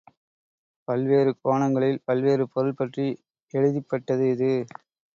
[0.87, 3.07] பல்வேறு கோணங்களில் பல்வேறு பொருள்பற்றி
[3.53, 4.51] எழுதிப்பட்டது இது.